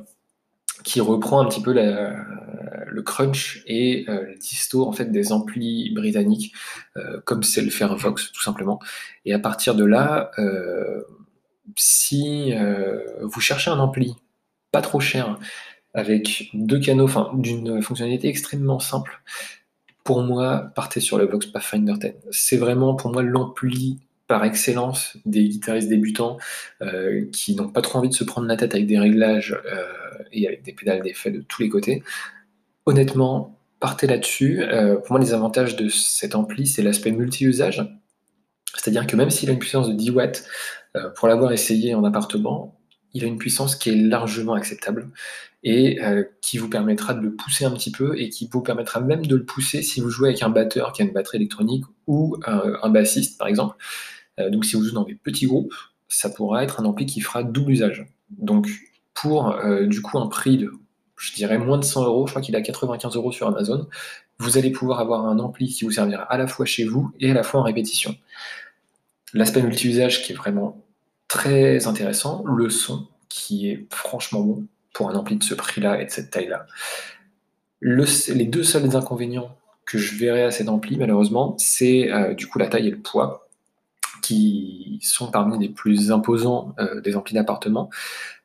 qui 0.84 1.00
reprend 1.00 1.40
un 1.40 1.46
petit 1.46 1.62
peu 1.62 1.72
le 1.72 3.02
crunch 3.02 3.62
et 3.66 4.04
euh, 4.08 4.22
le 4.22 4.34
disto 4.36 4.86
en 4.86 4.92
fait 4.92 5.06
des 5.06 5.32
amplis 5.32 5.90
britanniques, 5.94 6.52
euh, 6.96 7.20
comme 7.24 7.42
c'est 7.42 7.62
le 7.62 7.70
faire 7.70 7.96
Vox 7.96 8.32
tout 8.32 8.42
simplement. 8.42 8.80
Et 9.24 9.32
à 9.32 9.38
partir 9.38 9.74
de 9.74 9.84
là, 9.84 10.30
euh, 10.38 11.02
si 11.76 12.54
vous 13.20 13.40
cherchez 13.40 13.70
un 13.70 13.78
ampli 13.78 14.16
pas 14.72 14.80
trop 14.80 15.00
cher, 15.00 15.38
avec 15.94 16.50
deux 16.54 16.78
canaux, 16.78 17.04
enfin 17.04 17.30
d'une 17.34 17.82
fonctionnalité 17.82 18.28
extrêmement 18.28 18.80
simple, 18.80 19.22
pour 20.04 20.22
moi, 20.22 20.70
partez 20.74 21.00
sur 21.00 21.18
le 21.18 21.26
Vox 21.26 21.46
Pathfinder 21.46 21.94
10. 22.00 22.12
C'est 22.30 22.56
vraiment 22.56 22.94
pour 22.94 23.12
moi 23.12 23.22
l'ampli 23.22 23.98
par 24.28 24.44
excellence 24.44 25.16
des 25.24 25.48
guitaristes 25.48 25.88
débutants 25.88 26.36
euh, 26.82 27.24
qui 27.32 27.56
n'ont 27.56 27.70
pas 27.70 27.80
trop 27.80 27.98
envie 27.98 28.10
de 28.10 28.14
se 28.14 28.24
prendre 28.24 28.46
la 28.46 28.56
tête 28.56 28.74
avec 28.74 28.86
des 28.86 28.98
réglages 28.98 29.58
euh, 29.72 29.82
et 30.32 30.46
avec 30.46 30.62
des 30.62 30.72
pédales 30.72 31.02
d'effet 31.02 31.30
de 31.30 31.40
tous 31.40 31.62
les 31.62 31.70
côtés. 31.70 32.02
Honnêtement, 32.84 33.58
partez 33.80 34.06
là-dessus. 34.06 34.62
Euh, 34.62 34.96
pour 34.96 35.12
moi, 35.12 35.20
les 35.20 35.32
avantages 35.32 35.76
de 35.76 35.88
cet 35.88 36.34
ampli, 36.34 36.66
c'est 36.66 36.82
l'aspect 36.82 37.10
multi-usage. 37.10 37.82
C'est-à-dire 38.74 39.06
que 39.06 39.16
même 39.16 39.30
s'il 39.30 39.48
a 39.48 39.52
une 39.52 39.58
puissance 39.58 39.88
de 39.88 39.94
10 39.94 40.10
watts, 40.10 40.44
pour 41.16 41.28
l'avoir 41.28 41.52
essayé 41.52 41.94
en 41.94 42.02
appartement, 42.04 42.80
il 43.14 43.24
a 43.24 43.26
une 43.26 43.38
puissance 43.38 43.76
qui 43.76 43.90
est 43.90 43.94
largement 43.94 44.54
acceptable 44.54 45.10
et 45.62 45.98
qui 46.42 46.58
vous 46.58 46.68
permettra 46.68 47.14
de 47.14 47.20
le 47.20 47.34
pousser 47.34 47.64
un 47.64 47.70
petit 47.70 47.92
peu 47.92 48.18
et 48.18 48.30
qui 48.30 48.48
vous 48.50 48.62
permettra 48.62 49.00
même 49.00 49.24
de 49.24 49.36
le 49.36 49.44
pousser 49.44 49.82
si 49.82 50.00
vous 50.00 50.10
jouez 50.10 50.30
avec 50.30 50.42
un 50.42 50.48
batteur 50.48 50.92
qui 50.92 51.02
a 51.02 51.04
une 51.04 51.12
batterie 51.12 51.36
électronique 51.36 51.84
ou 52.06 52.36
un 52.46 52.90
bassiste 52.90 53.38
par 53.38 53.48
exemple. 53.48 53.76
Euh, 54.38 54.50
donc 54.50 54.64
si 54.64 54.76
vous 54.76 54.82
jouez 54.82 54.94
dans 54.94 55.04
des 55.04 55.14
petits 55.14 55.46
groupes, 55.46 55.74
ça 56.08 56.30
pourra 56.30 56.64
être 56.64 56.80
un 56.80 56.84
ampli 56.84 57.06
qui 57.06 57.20
fera 57.20 57.42
double 57.42 57.72
usage. 57.72 58.06
Donc 58.30 58.68
pour 59.14 59.50
euh, 59.50 59.86
du 59.86 60.02
coup 60.02 60.18
un 60.18 60.26
prix 60.26 60.58
de, 60.58 60.72
je 61.16 61.32
dirais, 61.34 61.58
moins 61.58 61.78
de 61.78 61.84
100 61.84 62.04
euros, 62.04 62.26
je 62.26 62.32
crois 62.32 62.42
qu'il 62.42 62.56
a 62.56 62.62
95 62.62 63.16
euros 63.16 63.32
sur 63.32 63.46
Amazon, 63.48 63.88
vous 64.38 64.56
allez 64.56 64.70
pouvoir 64.70 65.00
avoir 65.00 65.26
un 65.26 65.38
ampli 65.38 65.68
qui 65.68 65.84
vous 65.84 65.90
servira 65.90 66.22
à 66.22 66.38
la 66.38 66.46
fois 66.46 66.64
chez 66.64 66.84
vous 66.84 67.10
et 67.18 67.30
à 67.30 67.34
la 67.34 67.42
fois 67.42 67.60
en 67.60 67.64
répétition. 67.64 68.16
L'aspect 69.34 69.62
multi-usage 69.62 70.22
qui 70.22 70.32
est 70.32 70.36
vraiment 70.36 70.82
très 71.26 71.86
intéressant, 71.86 72.44
le 72.46 72.70
son 72.70 73.06
qui 73.28 73.68
est 73.68 73.86
franchement 73.90 74.40
bon 74.40 74.66
pour 74.94 75.10
un 75.10 75.14
ampli 75.14 75.36
de 75.36 75.44
ce 75.44 75.54
prix-là 75.54 76.00
et 76.00 76.06
de 76.06 76.10
cette 76.10 76.30
taille-là. 76.30 76.66
les 77.82 78.46
deux 78.46 78.64
seuls 78.64 78.96
inconvénients 78.96 79.54
que 79.84 79.98
je 79.98 80.16
verrai 80.16 80.44
à 80.44 80.50
cet 80.50 80.68
ampli, 80.68 80.96
malheureusement, 80.96 81.54
c'est 81.58 82.12
euh, 82.12 82.34
du 82.34 82.46
coup 82.46 82.58
la 82.58 82.68
taille 82.68 82.88
et 82.88 82.90
le 82.90 82.98
poids 82.98 83.47
qui 84.28 84.98
sont 85.02 85.30
parmi 85.30 85.58
les 85.58 85.70
plus 85.70 86.12
imposants 86.12 86.74
euh, 86.78 87.00
des 87.00 87.16
amplis 87.16 87.34
d'appartement. 87.34 87.88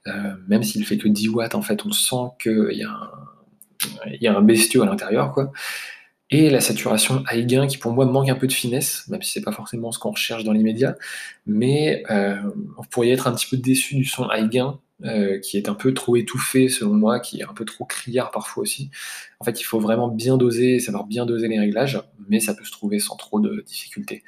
Euh, 0.08 0.34
même 0.48 0.64
s'il 0.64 0.86
fait 0.86 0.98
que 0.98 1.10
10 1.10 1.30
watts, 1.30 1.56
en 1.56 1.62
fait, 1.62 1.86
on 1.86 1.92
sent 1.92 2.32
qu'il 2.42 2.72
y, 2.72 4.28
a 4.28 4.38
un 4.38 4.42
bestiau 4.42 4.84
à 4.84 4.86
l'intérieur. 4.86 5.34
quoi. 5.34 5.52
Et 6.30 6.50
la 6.50 6.62
saturation 6.62 7.24
high 7.32 7.46
gain 7.46 7.68
qui 7.68 7.78
pour 7.78 7.92
moi 7.92 8.06
manque 8.06 8.30
un 8.30 8.36
peu 8.36 8.48
de 8.48 8.54
finesse, 8.54 9.08
même 9.10 9.22
si 9.22 9.34
c'est 9.34 9.42
pas 9.42 9.52
forcément 9.52 9.92
ce 9.92 10.00
qu'on 10.00 10.12
recherche 10.12 10.44
dans 10.46 10.54
l'immédiat, 10.54 10.96
mais 11.46 12.04
euh, 12.10 12.42
vous 12.78 12.88
pourriez 12.90 13.12
être 13.12 13.28
un 13.28 13.36
petit 13.36 13.48
peu 13.50 13.58
déçu 13.58 13.96
du 13.96 14.06
son 14.06 14.30
high 14.32 14.50
gain 14.50 14.80
euh, 15.04 15.38
qui 15.40 15.58
est 15.58 15.68
un 15.68 15.76
peu 15.76 15.94
trop 15.94 16.16
étouffé 16.16 16.70
selon 16.70 16.94
moi, 16.94 17.20
qui 17.20 17.42
est 17.42 17.44
un 17.44 17.54
peu 17.54 17.66
trop 17.66 17.84
criard 17.84 18.32
parfois 18.32 18.64
aussi. 18.64 18.90
En 19.42 19.44
fait, 19.44 19.60
il 19.60 19.64
faut 19.64 19.80
vraiment 19.80 20.08
bien 20.08 20.38
doser, 20.38 20.80
savoir 20.80 21.06
bien 21.06 21.26
doser 21.26 21.50
les 21.50 21.60
réglages, 21.60 22.02
mais 22.30 22.40
ça 22.40 22.54
peut 22.54 22.64
se 22.64 22.72
trouver 22.72 23.00
sans 23.00 23.18
trop 23.18 23.42
de 23.42 23.62
difficultés. 23.68 24.24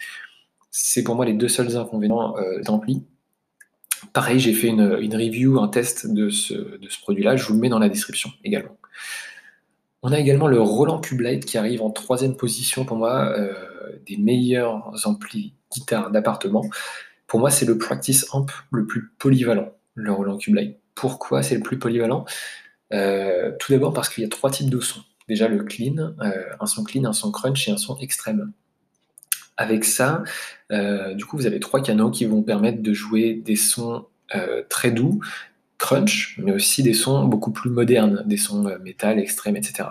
C'est 0.77 1.03
pour 1.03 1.15
moi 1.15 1.25
les 1.25 1.31
deux 1.31 1.47
seuls 1.47 1.77
inconvénients 1.77 2.35
euh, 2.37 2.59
d'ampli. 2.61 3.05
Pareil, 4.11 4.41
j'ai 4.41 4.51
fait 4.51 4.67
une, 4.67 4.83
review, 4.83 5.57
un 5.61 5.69
test 5.69 6.05
de 6.05 6.29
ce, 6.29 6.53
produit-là, 7.01 7.37
je 7.37 7.45
vous 7.45 7.53
le 7.53 7.61
mets 7.61 7.69
dans 7.69 7.79
la 7.79 7.87
description 7.87 8.29
également. 8.43 8.77
On 10.03 10.11
a 10.11 10.19
également 10.19 10.47
le 10.47 10.59
Roland 10.59 10.99
Cube 10.99 11.21
Light 11.21 11.45
qui 11.45 11.57
arrive 11.57 11.81
en 11.81 11.91
troisième 11.91 12.35
position 12.35 12.83
pour 12.83 12.97
moi, 12.97 13.33
euh, 13.37 13.53
des 14.05 14.17
meilleurs 14.17 14.91
amplis 15.07 15.53
guitare 15.71 16.11
d'appartement. 16.11 16.65
Pour 17.25 17.39
moi, 17.39 17.51
c'est 17.51 17.65
le 17.65 17.77
practice 17.77 18.27
amp 18.33 18.51
le 18.69 18.85
plus 18.85 19.13
polyvalent, 19.17 19.71
le 19.93 20.11
Roland 20.11 20.37
Cube 20.37 20.55
Light. 20.55 20.77
Pourquoi 20.93 21.41
c'est 21.41 21.55
le 21.55 21.61
plus 21.61 21.79
polyvalent? 21.79 22.25
Euh, 22.91 23.53
Tout 23.61 23.71
d'abord 23.71 23.93
parce 23.93 24.09
qu'il 24.09 24.23
y 24.25 24.25
a 24.25 24.29
trois 24.29 24.51
types 24.51 24.69
de 24.69 24.81
sons. 24.81 25.03
Déjà 25.29 25.47
le 25.47 25.63
clean, 25.63 26.15
un 26.59 26.65
son 26.65 26.83
clean, 26.83 27.05
un 27.05 27.13
son 27.13 27.31
crunch 27.31 27.69
et 27.69 27.71
un 27.71 27.77
son 27.77 27.97
extrême. 27.99 28.51
Avec 29.57 29.85
ça, 29.85 30.23
du 30.69 31.25
coup, 31.25 31.37
vous 31.37 31.45
avez 31.45 31.59
trois 31.59 31.81
canaux 31.81 32.11
qui 32.11 32.25
vont 32.25 32.43
permettre 32.43 32.81
de 32.81 32.93
jouer 32.93 33.33
des 33.35 33.55
sons 33.55 34.05
très 34.69 34.91
doux, 34.91 35.21
crunch, 35.77 36.39
mais 36.41 36.51
aussi 36.51 36.83
des 36.83 36.93
sons 36.93 37.25
beaucoup 37.25 37.51
plus 37.51 37.69
modernes, 37.69 38.23
des 38.25 38.37
sons 38.37 38.65
euh, 38.67 38.77
métal, 38.79 39.19
extrêmes, 39.19 39.55
etc. 39.55 39.89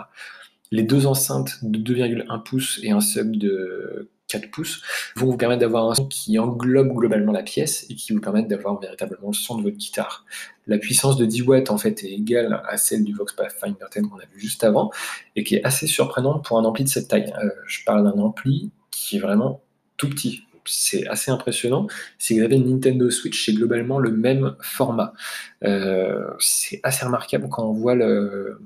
Les 0.70 0.82
deux 0.82 1.06
enceintes 1.06 1.58
de 1.62 1.78
2,1 1.78 2.42
pouces 2.42 2.80
et 2.82 2.90
un 2.90 3.00
sub 3.00 3.36
de 3.36 4.10
4 4.28 4.50
pouces 4.50 4.80
vont 5.14 5.26
vous 5.26 5.36
permettre 5.36 5.60
d'avoir 5.60 5.88
un 5.88 5.94
son 5.94 6.06
qui 6.06 6.38
englobe 6.38 6.94
globalement 6.94 7.32
la 7.32 7.42
pièce 7.42 7.86
et 7.90 7.94
qui 7.94 8.12
vous 8.12 8.20
permettent 8.20 8.48
d'avoir 8.48 8.80
véritablement 8.80 9.28
le 9.28 9.34
son 9.34 9.56
de 9.56 9.62
votre 9.62 9.76
guitare. 9.76 10.24
La 10.66 10.78
puissance 10.78 11.16
de 11.16 11.26
10 11.26 11.42
watts 11.42 11.70
en 11.70 11.78
fait 11.78 12.02
est 12.02 12.12
égale 12.12 12.62
à 12.66 12.76
celle 12.76 13.04
du 13.04 13.14
Vox 13.14 13.34
Pathfinder 13.34 13.84
10 13.94 14.02
qu'on 14.02 14.18
a 14.18 14.24
vu 14.32 14.40
juste 14.40 14.64
avant 14.64 14.90
et 15.36 15.44
qui 15.44 15.56
est 15.56 15.64
assez 15.64 15.86
surprenante 15.86 16.44
pour 16.44 16.58
un 16.58 16.64
ampli 16.64 16.84
de 16.84 16.88
cette 16.88 17.08
taille. 17.08 17.32
Euh, 17.40 17.50
je 17.66 17.84
parle 17.84 18.02
d'un 18.02 18.18
ampli 18.18 18.72
qui 18.94 19.16
est 19.16 19.20
vraiment 19.20 19.62
tout 19.96 20.08
petit 20.08 20.42
c'est 20.66 21.06
assez 21.08 21.30
impressionnant, 21.30 21.86
que 21.86 22.34
vous 22.34 22.40
avez 22.40 22.56
une 22.56 22.70
Nintendo 22.70 23.10
Switch, 23.10 23.44
c'est 23.44 23.52
globalement 23.52 23.98
le 23.98 24.10
même 24.10 24.56
format. 24.60 25.12
Euh, 25.62 26.24
c'est 26.38 26.80
assez 26.82 27.04
remarquable 27.04 27.48
quand 27.48 27.64
on 27.64 27.72
voit 27.72 27.94
le, 27.94 28.58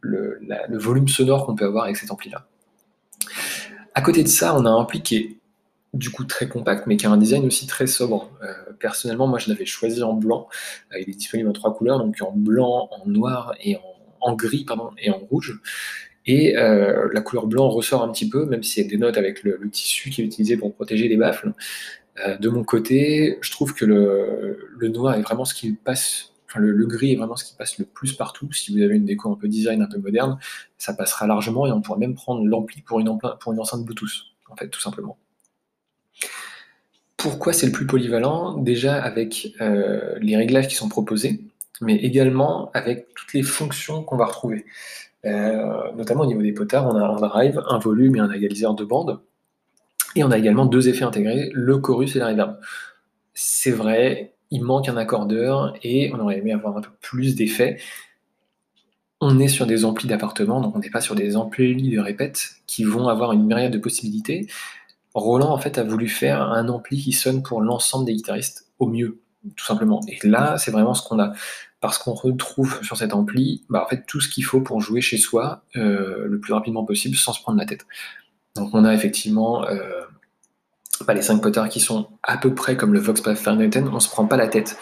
le, 0.00 0.38
volume 0.78 1.08
sonore 1.08 1.46
qu'on 1.46 1.54
peut 1.54 1.64
avoir 1.64 1.84
avec 1.84 1.96
cet 1.96 2.10
ampli-là. 2.10 2.46
À 3.94 4.02
côté 4.02 4.22
de 4.22 4.28
ça, 4.28 4.56
on 4.56 4.64
a 4.66 4.68
un 4.68 4.74
ampli 4.74 5.02
qui 5.02 5.16
est 5.16 5.36
du 5.94 6.10
coup 6.10 6.24
très 6.24 6.48
compact, 6.48 6.86
mais 6.86 6.96
qui 6.96 7.06
a 7.06 7.10
un 7.10 7.16
design 7.16 7.46
aussi 7.46 7.66
très 7.66 7.86
sobre. 7.86 8.30
Euh, 8.42 8.72
personnellement, 8.78 9.26
moi 9.26 9.38
je 9.38 9.48
l'avais 9.48 9.64
choisi 9.64 10.02
en 10.02 10.12
blanc. 10.12 10.48
Euh, 10.92 11.00
il 11.00 11.08
est 11.08 11.16
disponible 11.16 11.48
en 11.48 11.52
trois 11.52 11.74
couleurs, 11.74 11.98
donc 11.98 12.16
en 12.20 12.32
blanc, 12.32 12.88
en 12.90 13.08
noir 13.08 13.54
et 13.60 13.76
en, 13.76 13.80
en 14.20 14.34
gris 14.34 14.64
pardon, 14.64 14.90
et 14.98 15.10
en 15.10 15.18
rouge. 15.18 15.58
Et 16.26 16.56
euh, 16.56 17.08
la 17.12 17.20
couleur 17.20 17.46
blanc 17.46 17.68
ressort 17.68 18.02
un 18.02 18.10
petit 18.10 18.28
peu, 18.28 18.46
même 18.46 18.62
si 18.62 18.80
elle 18.80 18.88
dénote 18.88 19.16
avec 19.16 19.42
le, 19.44 19.60
tissu 19.70 20.10
qui 20.10 20.22
est 20.22 20.24
utilisé 20.24 20.56
pour 20.56 20.74
protéger 20.74 21.08
les 21.08 21.16
baffles. 21.16 21.52
Euh, 22.26 22.36
de 22.38 22.48
mon 22.48 22.64
côté, 22.64 23.38
je 23.40 23.50
trouve 23.50 23.74
que 23.74 23.84
le, 23.84 24.88
noir 24.88 25.14
est 25.14 25.22
vraiment 25.22 25.44
ce 25.44 25.54
qui 25.54 25.72
passe, 25.72 26.32
enfin 26.46 26.60
le, 26.60 26.86
gris 26.86 27.12
est 27.12 27.16
vraiment 27.16 27.36
ce 27.36 27.44
qui 27.44 27.54
passe 27.54 27.78
le 27.78 27.84
plus 27.84 28.14
partout. 28.14 28.52
Si 28.52 28.74
vous 28.74 28.82
avez 28.82 28.96
une 28.96 29.04
déco 29.04 29.30
un 29.30 29.36
peu 29.36 29.48
design, 29.48 29.82
un 29.82 29.86
peu 29.86 29.98
moderne, 29.98 30.38
ça 30.78 30.94
passera 30.94 31.26
largement 31.26 31.66
et 31.66 31.72
on 31.72 31.80
pourra 31.80 31.98
même 31.98 32.14
prendre 32.14 32.44
l'ampli 32.44 32.82
pour 32.82 32.98
une, 32.98 33.08
enceinte 33.08 33.84
Bluetooth, 33.84 34.24
en 34.48 34.56
fait, 34.56 34.68
tout 34.68 34.80
simplement. 34.80 35.18
Pourquoi 37.16 37.52
c'est 37.52 37.66
le 37.66 37.72
plus 37.72 37.86
polyvalent? 37.86 38.58
Déjà 38.58 39.02
avec 39.02 39.54
euh, 39.60 40.18
les 40.20 40.36
réglages 40.36 40.68
qui 40.68 40.74
sont 40.74 40.88
proposés, 40.88 41.40
mais 41.80 41.96
également 41.96 42.70
avec 42.72 43.14
toutes 43.14 43.32
les 43.32 43.42
fonctions 43.42 44.02
qu'on 44.02 44.16
va 44.16 44.26
retrouver. 44.26 44.64
Euh, 45.26 45.92
notamment 45.96 46.22
au 46.22 46.26
niveau 46.26 46.42
des 46.42 46.52
potards, 46.52 46.86
on 46.86 46.96
a 46.96 47.04
un 47.04 47.20
drive, 47.20 47.62
un 47.68 47.78
volume 47.78 48.16
et 48.16 48.20
un 48.20 48.30
égaliseur 48.30 48.74
de 48.74 48.84
bande. 48.84 49.20
Et 50.14 50.24
on 50.24 50.30
a 50.30 50.38
également 50.38 50.66
deux 50.66 50.88
effets 50.88 51.04
intégrés, 51.04 51.50
le 51.52 51.78
chorus 51.78 52.16
et 52.16 52.20
la 52.20 52.28
reverb. 52.28 52.56
C'est 53.34 53.70
vrai, 53.70 54.34
il 54.50 54.62
manque 54.62 54.88
un 54.88 54.96
accordeur 54.96 55.74
et 55.82 56.10
on 56.14 56.20
aurait 56.20 56.38
aimé 56.38 56.52
avoir 56.52 56.76
un 56.76 56.80
peu 56.80 56.90
plus 57.00 57.34
d'effets. 57.34 57.78
On 59.20 59.38
est 59.38 59.48
sur 59.48 59.66
des 59.66 59.84
amplis 59.84 60.08
d'appartement, 60.08 60.60
donc 60.60 60.76
on 60.76 60.78
n'est 60.78 60.90
pas 60.90 61.00
sur 61.00 61.14
des 61.14 61.36
amplis 61.36 61.90
de 61.90 62.00
répète 62.00 62.56
qui 62.66 62.84
vont 62.84 63.08
avoir 63.08 63.32
une 63.32 63.46
myriade 63.46 63.72
de 63.72 63.78
possibilités. 63.78 64.46
Roland 65.14 65.50
en 65.50 65.58
fait 65.58 65.78
a 65.78 65.82
voulu 65.82 66.08
faire 66.08 66.42
un 66.42 66.68
ampli 66.68 66.98
qui 66.98 67.12
sonne 67.12 67.42
pour 67.42 67.62
l'ensemble 67.62 68.04
des 68.04 68.14
guitaristes 68.14 68.70
au 68.78 68.86
mieux, 68.86 69.20
tout 69.56 69.64
simplement. 69.64 70.00
Et 70.08 70.26
là, 70.26 70.58
c'est 70.58 70.70
vraiment 70.70 70.94
ce 70.94 71.06
qu'on 71.06 71.18
a 71.18 71.32
parce 71.86 71.98
qu'on 71.98 72.14
retrouve 72.14 72.82
sur 72.82 72.96
cet 72.96 73.14
ampli 73.14 73.62
bah, 73.70 73.84
en 73.84 73.88
fait, 73.88 74.04
tout 74.06 74.20
ce 74.20 74.28
qu'il 74.28 74.44
faut 74.44 74.60
pour 74.60 74.80
jouer 74.80 75.00
chez 75.00 75.18
soi 75.18 75.62
euh, 75.76 76.26
le 76.26 76.40
plus 76.40 76.52
rapidement 76.52 76.84
possible 76.84 77.14
sans 77.14 77.32
se 77.32 77.40
prendre 77.40 77.58
la 77.58 77.64
tête. 77.64 77.86
Donc 78.56 78.70
on 78.72 78.84
a 78.84 78.92
effectivement 78.92 79.64
euh, 79.68 80.00
bah, 81.06 81.14
les 81.14 81.22
5 81.22 81.40
potards 81.40 81.68
qui 81.68 81.78
sont 81.78 82.08
à 82.24 82.38
peu 82.38 82.54
près 82.54 82.76
comme 82.76 82.92
le 82.92 82.98
Vox 82.98 83.20
Pathfinder 83.20 83.68
10, 83.68 83.84
on 83.92 84.00
se 84.00 84.08
prend 84.08 84.26
pas 84.26 84.36
la 84.36 84.48
tête. 84.48 84.76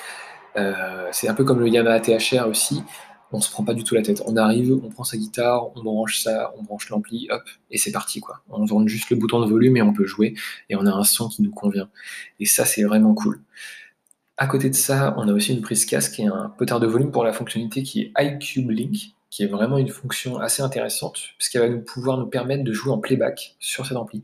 Euh, 0.56 1.08
c'est 1.12 1.28
un 1.28 1.34
peu 1.34 1.44
comme 1.44 1.60
le 1.60 1.68
Yamaha 1.68 2.00
THR 2.00 2.48
aussi, 2.48 2.82
on 3.32 3.42
se 3.42 3.50
prend 3.50 3.64
pas 3.64 3.74
du 3.74 3.84
tout 3.84 3.94
la 3.94 4.02
tête. 4.02 4.22
On 4.24 4.38
arrive, 4.38 4.72
on 4.82 4.88
prend 4.88 5.04
sa 5.04 5.18
guitare, 5.18 5.76
on 5.76 5.82
branche 5.82 6.22
ça, 6.22 6.54
on 6.56 6.62
branche 6.62 6.88
l'ampli, 6.88 7.28
hop, 7.30 7.42
et 7.70 7.76
c'est 7.76 7.92
parti 7.92 8.20
quoi. 8.20 8.40
On 8.48 8.64
tourne 8.64 8.88
juste 8.88 9.10
le 9.10 9.16
bouton 9.16 9.44
de 9.44 9.50
volume 9.50 9.76
et 9.76 9.82
on 9.82 9.92
peut 9.92 10.06
jouer, 10.06 10.34
et 10.70 10.76
on 10.76 10.86
a 10.86 10.90
un 10.90 11.04
son 11.04 11.28
qui 11.28 11.42
nous 11.42 11.50
convient. 11.50 11.90
Et 12.40 12.46
ça 12.46 12.64
c'est 12.64 12.84
vraiment 12.84 13.12
cool. 13.12 13.42
À 14.36 14.46
côté 14.48 14.68
de 14.68 14.74
ça, 14.74 15.14
on 15.16 15.28
a 15.28 15.32
aussi 15.32 15.52
une 15.52 15.62
prise 15.62 15.86
casque 15.86 16.18
et 16.18 16.26
un 16.26 16.52
potard 16.58 16.80
de 16.80 16.86
volume 16.86 17.12
pour 17.12 17.22
la 17.22 17.32
fonctionnalité 17.32 17.82
qui 17.84 18.00
est 18.00 18.12
iCube 18.18 18.70
Link, 18.70 19.14
qui 19.30 19.44
est 19.44 19.46
vraiment 19.46 19.78
une 19.78 19.88
fonction 19.88 20.38
assez 20.38 20.62
intéressante, 20.62 21.20
puisqu'elle 21.38 21.62
va 21.62 21.68
nous 21.68 21.82
pouvoir 21.82 22.18
nous 22.18 22.26
permettre 22.26 22.64
de 22.64 22.72
jouer 22.72 22.92
en 22.92 22.98
playback 22.98 23.54
sur 23.60 23.86
cet 23.86 23.96
ampli. 23.96 24.22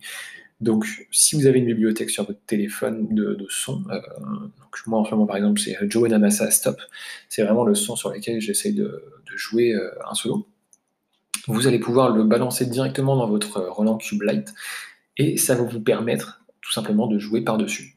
Donc, 0.61 0.85
si 1.11 1.37
vous 1.37 1.47
avez 1.47 1.59
une 1.59 1.67
bibliothèque 1.67 2.11
sur 2.11 2.25
votre 2.25 2.41
téléphone 2.47 3.15
de, 3.15 3.47
son, 3.49 3.83
euh, 3.91 4.01
moi 4.87 5.01
en 5.01 5.05
ce 5.05 5.13
moment 5.13 5.27
par 5.27 5.37
exemple 5.37 5.59
c'est 5.59 5.77
Joe 5.89 6.09
Namasa 6.09 6.51
Stop, 6.51 6.81
c'est 7.29 7.43
vraiment 7.43 7.65
le 7.65 7.75
son 7.75 7.97
sur 7.97 8.11
lequel 8.11 8.41
j'essaie 8.41 8.73
de, 8.73 9.05
jouer 9.35 9.73
euh, 9.75 9.91
un 10.11 10.15
solo. 10.15 10.47
Vous 11.47 11.67
allez 11.67 11.79
pouvoir 11.79 12.15
le 12.15 12.25
balancer 12.25 12.67
directement 12.67 13.17
dans 13.17 13.29
votre 13.29 13.61
Roland 13.61 13.97
Cube 13.97 14.23
Light 14.23 14.53
et 15.17 15.37
ça 15.37 15.55
va 15.55 15.63
vous 15.63 15.81
permettre 15.81 16.43
tout 16.61 16.73
simplement 16.73 17.07
de 17.07 17.19
jouer 17.19 17.41
par-dessus. 17.43 17.97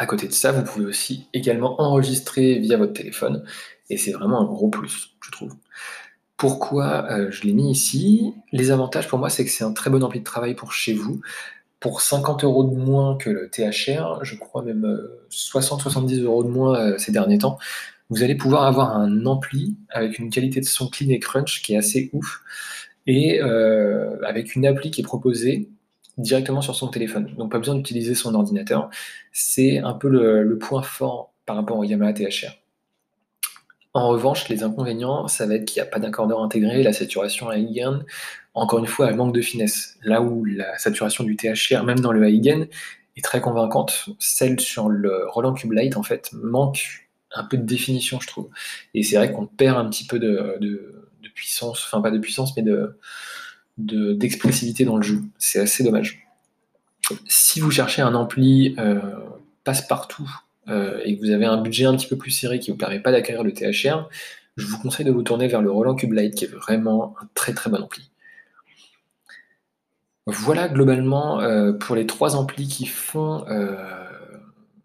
À 0.00 0.06
côté 0.06 0.26
de 0.26 0.32
ça, 0.32 0.50
vous 0.50 0.64
pouvez 0.64 0.86
aussi 0.86 1.26
également 1.34 1.78
enregistrer 1.78 2.58
via 2.58 2.78
votre 2.78 2.94
téléphone, 2.94 3.44
et 3.90 3.98
c'est 3.98 4.12
vraiment 4.12 4.40
un 4.40 4.46
gros 4.46 4.70
plus, 4.70 5.10
je 5.22 5.30
trouve. 5.30 5.54
Pourquoi 6.38 7.04
euh, 7.10 7.30
je 7.30 7.42
l'ai 7.42 7.52
mis 7.52 7.70
ici? 7.70 8.32
Les 8.50 8.70
avantages 8.70 9.08
pour 9.08 9.18
moi, 9.18 9.28
c'est 9.28 9.44
que 9.44 9.50
c'est 9.50 9.62
un 9.62 9.74
très 9.74 9.90
bon 9.90 10.02
ampli 10.02 10.20
de 10.20 10.24
travail 10.24 10.54
pour 10.54 10.72
chez 10.72 10.94
vous. 10.94 11.20
Pour 11.80 12.00
50 12.00 12.44
euros 12.44 12.64
de 12.64 12.74
moins 12.74 13.18
que 13.18 13.28
le 13.28 13.50
THR, 13.50 14.24
je 14.24 14.36
crois 14.36 14.62
même 14.62 14.86
60-70 15.30 16.20
euh, 16.20 16.24
euros 16.24 16.44
de 16.44 16.48
moins 16.48 16.80
euh, 16.80 16.96
ces 16.96 17.12
derniers 17.12 17.36
temps, 17.36 17.58
vous 18.08 18.22
allez 18.22 18.36
pouvoir 18.36 18.62
avoir 18.64 18.96
un 18.96 19.26
ampli 19.26 19.76
avec 19.90 20.18
une 20.18 20.30
qualité 20.30 20.60
de 20.60 20.64
son 20.64 20.88
clean 20.88 21.10
et 21.10 21.18
crunch 21.18 21.60
qui 21.60 21.74
est 21.74 21.76
assez 21.76 22.08
ouf, 22.14 22.40
et 23.06 23.38
avec 23.40 24.54
une 24.54 24.64
appli 24.64 24.90
qui 24.90 25.02
est 25.02 25.04
proposée 25.04 25.68
directement 26.18 26.60
sur 26.60 26.74
son 26.74 26.88
téléphone. 26.88 27.34
Donc 27.36 27.52
pas 27.52 27.58
besoin 27.58 27.74
d'utiliser 27.74 28.14
son 28.14 28.34
ordinateur. 28.34 28.90
C'est 29.32 29.78
un 29.78 29.94
peu 29.94 30.08
le, 30.08 30.58
point 30.58 30.82
fort 30.82 31.32
par 31.46 31.56
rapport 31.56 31.78
au 31.78 31.84
Yamaha 31.84 32.12
THR. 32.12 32.56
En 33.92 34.08
revanche, 34.08 34.48
les 34.48 34.62
inconvénients, 34.62 35.26
ça 35.26 35.46
va 35.46 35.54
être 35.56 35.64
qu'il 35.64 35.82
n'y 35.82 35.88
a 35.88 35.90
pas 35.90 35.98
d'accordeur 35.98 36.40
intégré, 36.40 36.82
la 36.82 36.92
saturation 36.92 37.48
à 37.48 37.58
high 37.58 37.84
encore 38.54 38.80
une 38.80 38.86
fois, 38.86 39.08
elle 39.08 39.16
manque 39.16 39.34
de 39.34 39.40
finesse. 39.40 39.96
Là 40.02 40.22
où 40.22 40.44
la 40.44 40.76
saturation 40.78 41.24
du 41.24 41.36
THR, 41.36 41.84
même 41.84 42.00
dans 42.00 42.12
le 42.12 42.28
high 42.28 42.68
est 43.16 43.24
très 43.24 43.40
convaincante, 43.40 44.08
celle 44.18 44.60
sur 44.60 44.88
le 44.88 45.28
Roland 45.28 45.54
Cube 45.54 45.72
Light, 45.72 45.96
en 45.96 46.02
fait, 46.02 46.30
manque 46.32 47.08
un 47.32 47.44
peu 47.44 47.56
de 47.56 47.62
définition, 47.62 48.18
je 48.20 48.26
trouve. 48.26 48.48
Et 48.94 49.02
c'est 49.02 49.16
vrai 49.16 49.32
qu'on 49.32 49.46
perd 49.46 49.78
un 49.78 49.88
petit 49.88 50.06
peu 50.06 50.18
de 50.18 51.30
puissance, 51.34 51.84
enfin 51.86 52.00
pas 52.00 52.10
de 52.10 52.18
puissance, 52.18 52.56
mais 52.56 52.62
de, 52.62 52.98
d'expressivité 53.86 54.84
dans 54.84 54.96
le 54.96 55.02
jeu. 55.02 55.22
C'est 55.38 55.60
assez 55.60 55.84
dommage. 55.84 56.26
Si 57.26 57.60
vous 57.60 57.70
cherchez 57.70 58.02
un 58.02 58.14
ampli 58.14 58.74
euh, 58.78 59.00
passe-partout 59.64 60.30
euh, 60.68 61.00
et 61.04 61.16
que 61.16 61.20
vous 61.20 61.30
avez 61.30 61.46
un 61.46 61.60
budget 61.60 61.86
un 61.86 61.96
petit 61.96 62.06
peu 62.06 62.16
plus 62.16 62.30
serré 62.30 62.58
qui 62.58 62.70
ne 62.70 62.74
vous 62.74 62.78
permet 62.78 63.00
pas 63.00 63.12
d'acquérir 63.12 63.42
le 63.42 63.52
THR, 63.52 64.08
je 64.56 64.66
vous 64.66 64.78
conseille 64.78 65.06
de 65.06 65.10
vous 65.10 65.22
tourner 65.22 65.48
vers 65.48 65.62
le 65.62 65.70
Roland 65.70 65.94
Cube 65.94 66.12
Light 66.12 66.34
qui 66.34 66.44
est 66.44 66.48
vraiment 66.48 67.16
un 67.20 67.28
très 67.34 67.52
très 67.54 67.70
bon 67.70 67.82
ampli. 67.82 68.10
Voilà 70.26 70.68
globalement 70.68 71.40
euh, 71.40 71.72
pour 71.72 71.96
les 71.96 72.06
trois 72.06 72.36
amplis 72.36 72.68
qui 72.68 72.86
font, 72.86 73.44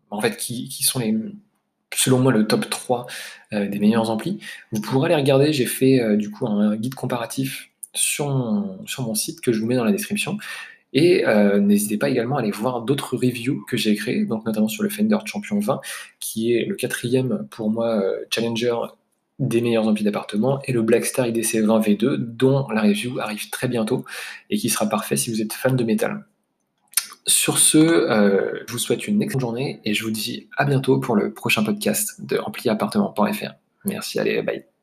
en 0.09 0.21
fait, 0.21 0.37
qui, 0.37 0.71
sont 0.83 0.99
les, 0.99 1.15
selon 1.93 2.19
moi 2.19 2.31
le 2.31 2.47
top 2.47 2.69
3 2.69 3.05
des 3.51 3.79
meilleurs 3.79 4.09
amplis. 4.09 4.39
Vous 4.71 4.81
pourrez 4.81 5.07
aller 5.07 5.21
regarder, 5.21 5.53
j'ai 5.53 5.65
fait 5.65 6.15
du 6.17 6.31
coup 6.31 6.47
un 6.47 6.75
guide 6.75 6.95
comparatif 6.95 7.69
sur 7.95 8.27
mon, 8.27 9.15
site 9.15 9.41
que 9.41 9.51
je 9.51 9.59
vous 9.59 9.67
mets 9.67 9.75
dans 9.75 9.85
la 9.85 9.91
description. 9.91 10.37
Et 10.93 11.25
euh, 11.27 11.59
n'hésitez 11.59 11.97
pas 11.97 12.09
également 12.09 12.37
à 12.37 12.39
aller 12.39 12.51
voir 12.51 12.81
d'autres 12.81 13.17
reviews 13.17 13.65
que 13.67 13.75
j'ai 13.75 13.95
créées, 13.95 14.25
donc 14.25 14.45
notamment 14.45 14.69
sur 14.69 14.83
le 14.83 14.89
Fender 14.89 15.17
Champion 15.25 15.59
20, 15.59 15.81
qui 16.19 16.53
est 16.53 16.65
le 16.65 16.75
quatrième 16.75 17.47
pour 17.51 17.69
moi 17.69 18.01
euh, 18.01 18.15
challenger 18.33 18.75
des 19.39 19.59
meilleurs 19.59 19.87
amplis 19.87 20.05
d'appartement, 20.05 20.61
et 20.63 20.71
le 20.71 20.81
Blackstar 20.81 21.27
IDC 21.27 21.61
20 21.61 21.79
V2, 21.81 22.15
dont 22.15 22.69
la 22.69 22.81
review 22.81 23.19
arrive 23.19 23.49
très 23.49 23.67
bientôt 23.67 24.05
et 24.49 24.57
qui 24.57 24.69
sera 24.69 24.87
parfait 24.87 25.17
si 25.17 25.29
vous 25.29 25.41
êtes 25.41 25.51
fan 25.51 25.75
de 25.75 25.83
métal. 25.83 26.25
Sur 27.27 27.57
ce, 27.57 27.77
euh, 27.77 28.63
je 28.67 28.71
vous 28.71 28.79
souhaite 28.79 29.07
une 29.07 29.21
excellente 29.21 29.41
journée 29.41 29.81
et 29.83 29.93
je 29.93 30.03
vous 30.03 30.11
dis 30.11 30.47
à 30.57 30.63
bientôt 30.63 30.99
pour 30.99 31.15
le 31.15 31.33
prochain 31.33 31.63
podcast 31.63 32.21
de 32.23 32.37
ampli-appartement.fr. 32.37 33.55
Merci, 33.83 34.19
allez, 34.19 34.41
bye. 34.41 34.74